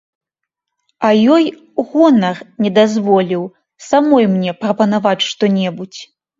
[1.09, 1.45] А ёй
[1.91, 3.47] гонар не дазволіў
[3.91, 6.01] самой мне прапанаваць што небудзь.